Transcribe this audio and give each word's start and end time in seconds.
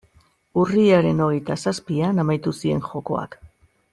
Urriaren 0.61 1.21
hogeita 1.25 1.57
zazpian 1.67 2.23
amaitu 2.25 2.57
ziren 2.61 2.83
jokoak. 2.89 3.41